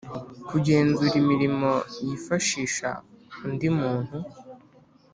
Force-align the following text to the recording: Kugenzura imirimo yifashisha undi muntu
Kugenzura 0.49 1.15
imirimo 1.21 1.71
yifashisha 2.07 2.89
undi 3.45 3.67
muntu 3.77 4.17